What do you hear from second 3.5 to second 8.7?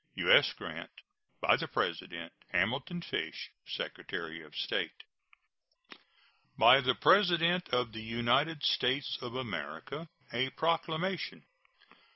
Secretary of State. BY THE PRESIDENT OF THE UNITED